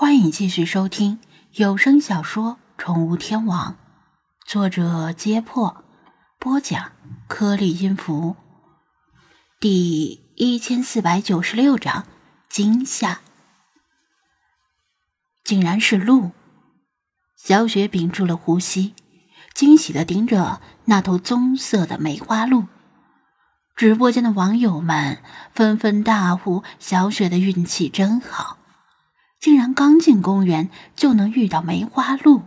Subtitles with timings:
[0.00, 1.18] 欢迎继续收听
[1.54, 3.72] 有声小说《宠物天王》，
[4.46, 5.84] 作者：揭破，
[6.38, 6.92] 播讲：
[7.26, 8.36] 颗粒音符，
[9.58, 12.06] 第一千四百九十六章：
[12.48, 13.22] 惊吓，
[15.42, 16.30] 竟然是鹿！
[17.34, 18.94] 小雪屏住了呼吸，
[19.52, 22.68] 惊喜的盯着那头棕色的梅花鹿。
[23.74, 25.18] 直播间的网友们
[25.52, 28.57] 纷纷大呼：“小雪的运气真好！”
[29.40, 32.42] 竟然刚进公园就能遇到梅花鹿，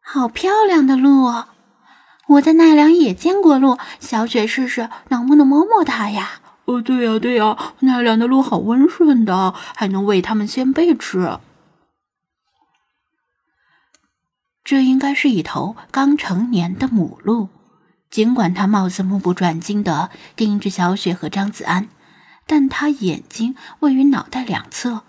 [0.00, 1.48] 好漂亮的鹿哦！
[2.28, 6.40] 我在奈良也见过鹿，小雪试试能不能摸摸它呀？
[6.66, 11.38] 哦，对呀对呀，奈良的鹿好温顺的，还能喂它们鲜贝吃。
[14.62, 17.48] 这应该是一头刚成年的母鹿，
[18.10, 21.88] 尽管它貌似目不转睛的盯着小雪和张子安。
[22.54, 25.04] 但他眼睛位于脑袋两侧，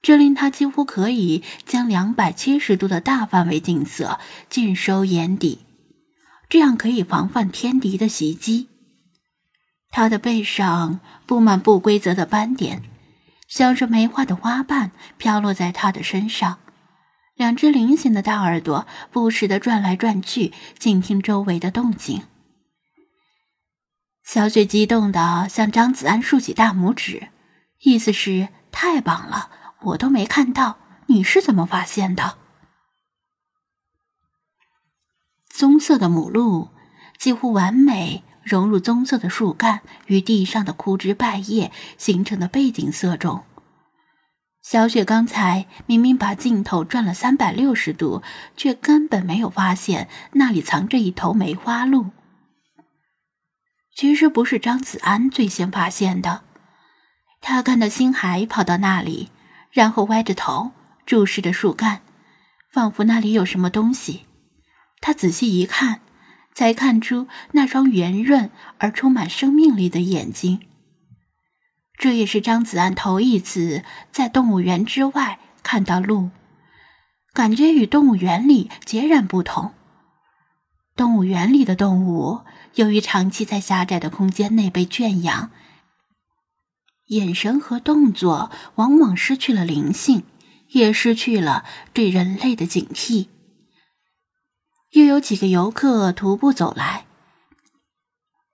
[0.00, 5.58] 这令他几乎可以将两百七十度的大范围景色尽收眼底，
[6.48, 8.70] 这样可以防范天敌的袭击。
[9.90, 12.80] 他的背上布满不规则的斑点，
[13.46, 16.60] 像是梅花的花瓣飘落在他的身上。
[17.34, 22.22] 两只菱形的大耳朵不时地转来转去，静听周围的动静。
[24.24, 27.28] 小雪激动的向张子安竖起大拇指，
[27.80, 32.36] 意思是太棒了，我都没看到，你是怎么发现的？
[35.48, 36.68] 棕色的母鹿
[37.18, 43.42] 几乎完美融入棕色的树干与地上的枯枝败叶形成的背景色中。
[44.62, 48.22] 小雪刚才明明把镜头转了三百六十度，
[48.56, 52.10] 却根本没有发现那里藏着一头梅花鹿。
[53.94, 56.42] 其实不是张子安最先发现的，
[57.40, 59.30] 他看到星海跑到那里，
[59.70, 60.72] 然后歪着头
[61.04, 62.00] 注视着树干，
[62.72, 64.26] 仿佛那里有什么东西。
[65.00, 66.00] 他仔细一看，
[66.54, 70.60] 才看出那双圆润而充满生命力的眼睛。
[71.98, 76.30] 这也是张子安头一次在动物园之外看到鹿，
[77.34, 79.74] 感觉与动物园里截然不同。
[80.96, 82.40] 动物园里的动物。
[82.74, 85.50] 由于长期在狭窄的空间内被圈养，
[87.06, 90.22] 眼神和动作往往失去了灵性，
[90.68, 93.26] 也失去了对人类的警惕。
[94.92, 97.06] 又有几个游客徒步走来，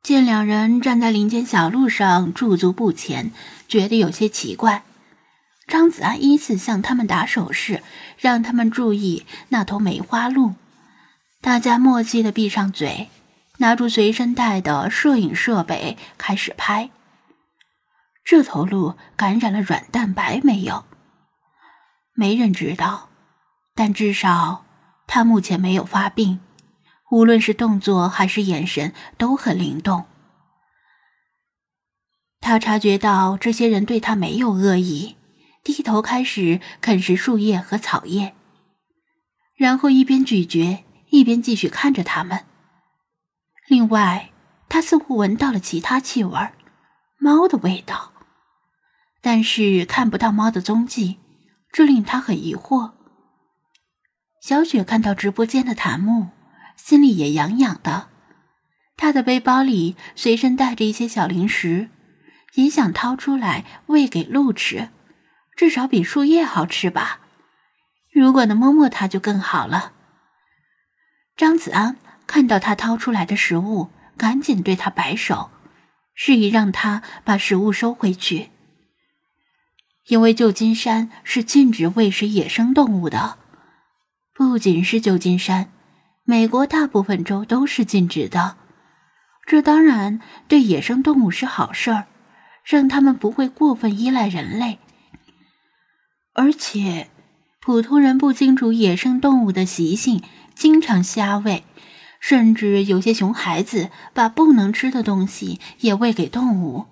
[0.03, 3.33] 见两人站在林间小路上驻足不前，
[3.69, 4.85] 觉得有些奇怪。
[5.67, 7.83] 张子安依次向他们打手势，
[8.19, 10.55] 让他们注意那头梅花鹿。
[11.41, 13.09] 大家默契的闭上嘴。
[13.59, 16.91] 拿出随身带的摄影设备，开始拍。
[18.25, 20.85] 这头鹿感染了软蛋白没有？
[22.13, 23.09] 没人知道，
[23.75, 24.65] 但至少
[25.07, 26.41] 它目前没有发病，
[27.11, 30.07] 无论是动作还是眼神都很灵动。
[32.41, 35.17] 他察觉到这些人对他没有恶意，
[35.65, 38.35] 低头开始啃食树叶和草叶，
[39.57, 42.45] 然后一边咀嚼一边继续看着他们。
[43.69, 44.31] 另外，
[44.69, 46.39] 他似乎闻到了其他气味，
[47.19, 48.13] 猫的味道，
[49.21, 51.19] 但是看不到猫的踪迹，
[51.73, 52.93] 这令他很疑惑。
[54.41, 56.29] 小雪看到直播间的檀木，
[56.77, 58.09] 心里也痒痒的。
[58.97, 61.89] 他的背包里随身带着一些小零食，
[62.55, 64.91] 也想掏出来喂给鹿吃，
[65.57, 67.21] 至少比树叶好吃吧。
[68.13, 69.93] 如果能摸摸它，就更好了。
[71.37, 71.97] 张子安。
[72.27, 75.51] 看到他掏出来的食物，赶紧对他摆手，
[76.15, 78.51] 示意让他把食物收回去。
[80.09, 83.39] 因为旧金山是禁止喂食野生动物的，
[84.33, 85.71] 不仅是旧金山，
[86.25, 88.57] 美国大部分州都是禁止的。
[89.47, 92.07] 这当然对野生动物是好事儿，
[92.65, 94.79] 让他们不会过分依赖人类。
[96.35, 97.09] 而且，
[97.61, 100.23] 普通人不清楚野生动物的习性，
[100.55, 101.65] 经常瞎喂。
[102.29, 106.87] 甚至有些熊孩子把不能吃的东西也喂给动物，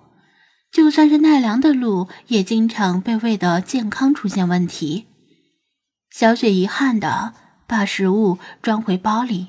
[0.71, 5.07] 就算是奈良的鹿，也经常被喂得健康出现问题。
[6.09, 7.35] 小雪遗憾的
[7.67, 9.49] 把食物装回包里。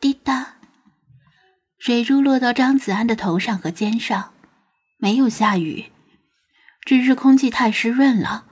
[0.00, 0.54] 滴答，
[1.78, 4.32] 水珠落到张子安的头上和肩上，
[4.98, 5.92] 没有下雨，
[6.84, 8.46] 只是空气太湿润了，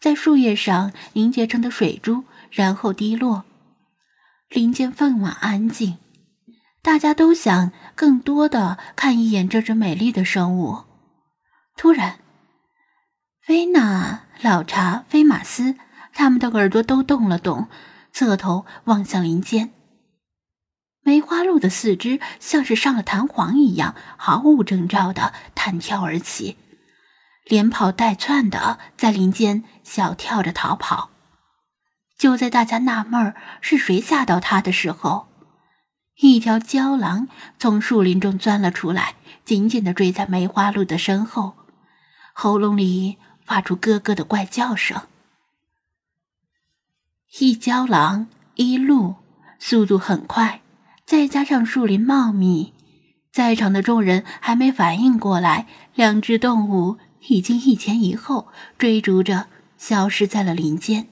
[0.00, 2.22] 在树叶上凝结成的水珠，
[2.52, 3.42] 然后滴落。
[4.52, 5.96] 林间分外安静，
[6.82, 10.84] 大家都想更多的看一眼这只美丽的生物。
[11.74, 12.18] 突然，
[13.40, 15.76] 菲娜、老查、菲马斯，
[16.12, 17.68] 他们的耳朵都动了动，
[18.12, 19.72] 侧头望向林间。
[21.00, 26.58] 梅花鹿的四肢像是上了弹簧一样，毫无征兆的弹跳而起，
[27.46, 31.11] 连跑带窜的在林间小跳着逃跑。
[32.22, 35.26] 就在大家纳闷是谁吓到他的时候，
[36.20, 37.26] 一条郊狼
[37.58, 41.54] 从树林中钻了出来，紧紧的追在梅花鹿的身后，
[42.32, 45.02] 喉咙里发出咯咯的怪叫声。
[47.40, 49.16] 一郊狼，一鹿，
[49.58, 50.60] 速度很快。
[51.04, 52.72] 再加上树林茂密，
[53.32, 55.66] 在场的众人还没反应过来，
[55.96, 58.46] 两只动物已经一前一后
[58.78, 61.08] 追逐着消失在了林间。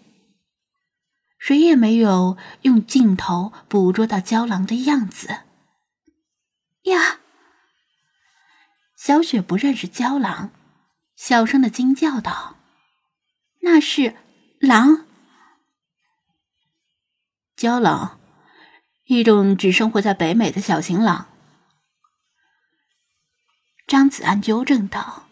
[1.40, 5.40] 谁也没有用镜头捕捉到郊狼的样子。
[6.82, 7.18] 呀！
[8.94, 10.52] 小雪不认识郊狼，
[11.16, 12.56] 小声的惊叫道
[13.62, 14.14] ：“那是
[14.60, 15.06] 狼！
[17.56, 18.20] 郊狼。”
[19.06, 21.26] 一种只生活在北美的小型狼，
[23.88, 25.26] 张子安纠正道：“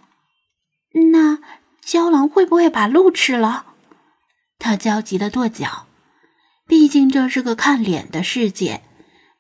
[1.13, 1.39] 那
[1.81, 3.75] 郊狼会不会把鹿吃了？”
[4.59, 5.87] 他焦急的跺脚，
[6.69, 8.83] 毕竟这是个看脸的世界，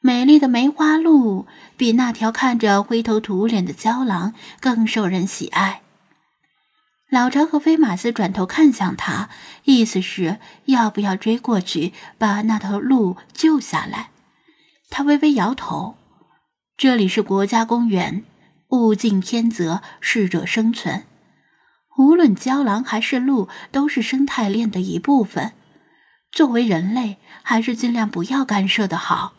[0.00, 1.46] 美丽的梅花鹿
[1.76, 5.82] 比那条看着灰头土脸的郊狼更受人喜爱。
[7.10, 9.28] 老查和菲马斯转头看向他，
[9.64, 14.08] 意思是要不要追过去把那头鹿救下来。
[14.88, 15.96] 他微微摇头，
[16.78, 18.24] 这里是国家公园，
[18.70, 21.04] 物竞天择，适者生存。
[21.98, 25.52] 无论郊狼还是鹿，都是生态链的一部分。
[26.30, 29.34] 作为人类，还是尽量不要干涉的好。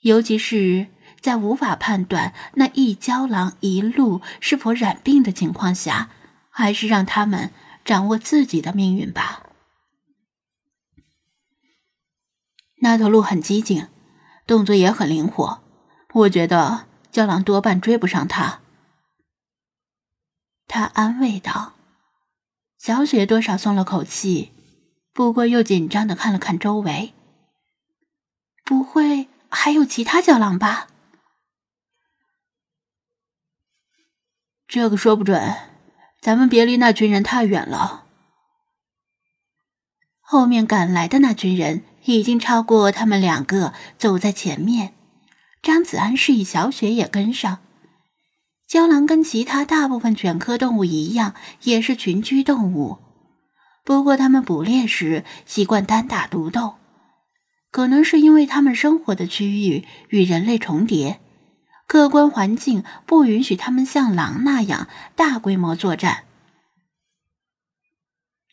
[0.00, 0.88] 尤其是
[1.20, 6.10] 在无法判断那一郊狼一路是否染病的情况下，
[6.50, 7.50] 还是让他们
[7.84, 9.42] 掌握自己的命运吧。
[12.80, 13.88] 那头鹿很机警。
[14.46, 15.62] 动作也很灵活，
[16.12, 18.60] 我觉得胶狼多半追不上它。
[20.68, 21.72] 他安慰道
[22.78, 24.52] ：“小雪多少松了口气，
[25.14, 27.14] 不过又紧张的看了看周围。
[28.62, 30.88] 不会还有其他郊狼吧？
[34.68, 35.54] 这个说不准。
[36.20, 38.04] 咱们别离那群人太远了。
[40.20, 44.92] 后面赶来的那群人。”已经超过他们两个，走在前面。
[45.62, 47.60] 张子安示意小雪也跟上。
[48.66, 52.98] 胶狼跟其他大部分犬科动物一样，也是群居动物。
[53.84, 56.74] 不过，它们捕猎时习惯单打独斗，
[57.70, 61.20] 可能是因为它们生活的区域与人类重叠，
[61.86, 66.24] 客观环境不允许它们像狼那样大规模作战。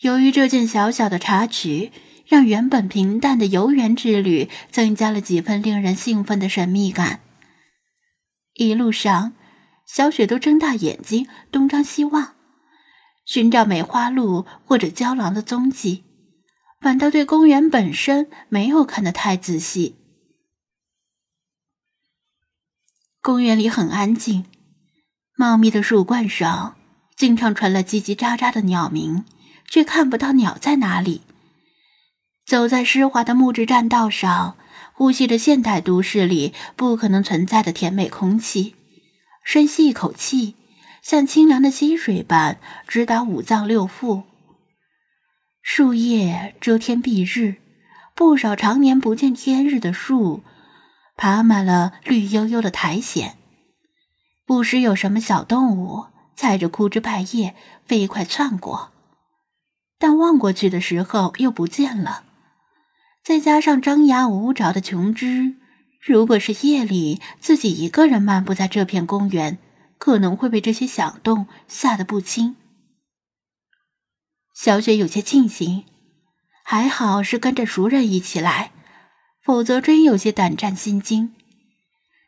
[0.01, 1.91] 由于这件小小的插曲。
[2.27, 7.19] 让原本平淡的游园之旅增加了几分令人兴奋的神秘感。
[8.53, 9.33] 一路上，
[9.85, 12.35] 小雪都睁大眼睛东张西望，
[13.31, 16.03] 寻找梅花鹿或者郊狼的踪迹，
[16.81, 19.95] 反倒对公园本身没有看得太仔细。
[23.21, 24.43] 公园里很安静，
[25.37, 26.75] 茂密的树冠上
[27.15, 29.23] 经常传来叽叽喳喳的鸟鸣，
[29.69, 31.21] 却看不到鸟在哪里。
[32.45, 34.57] 走在湿滑的木质栈道上，
[34.91, 38.75] 呼吸着现代都市里不可能存在的甜美空气。
[39.41, 40.55] 深吸一口气，
[41.01, 44.23] 像清凉的溪水般直达五脏六腑。
[45.61, 47.57] 树叶遮天蔽日，
[48.15, 50.43] 不少常年不见天日的树，
[51.15, 53.35] 爬满了绿油油的苔藓。
[54.45, 56.05] 不时有什么小动物
[56.35, 57.55] 踩着枯枝败叶
[57.85, 58.91] 飞快窜过，
[59.97, 62.23] 但望过去的时候又不见了。
[63.23, 65.55] 再加上张牙舞爪的琼枝，
[66.01, 69.59] 如果是夜里自己一个人漫步在这片公园，
[70.01, 72.55] 可能会被这些响动吓得不轻。
[74.51, 75.85] 小雪有些庆幸，
[76.63, 78.71] 还好是跟着熟人一起来，
[79.43, 81.35] 否则真有些胆战心惊。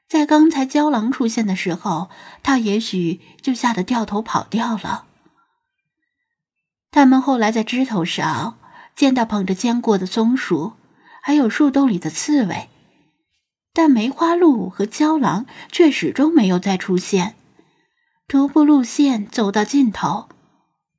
[0.08, 2.12] 在刚才郊狼出现的时候，
[2.44, 5.08] 他也许就吓得掉头跑掉了。
[6.92, 8.60] 他们后来在枝头上
[8.96, 10.74] 见到捧着坚果的松鼠。
[11.24, 12.70] 还有树洞里的刺猬，
[13.74, 17.36] 但梅花鹿和郊狼却始终没有再出现。
[18.34, 20.28] 徒步路线走到尽头，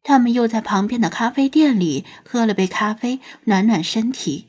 [0.05, 4.47] 他们又在旁边的咖啡店里喝了杯咖啡，暖暖身体；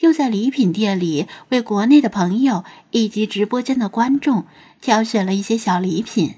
[0.00, 4.44] 又在礼品店里为国内的朋友以及直播间的观众
[4.82, 6.34] 挑选了一些小礼品，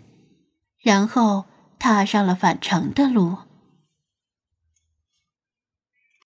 [0.81, 1.47] 然后
[1.81, 3.39] 踏上了返程的路。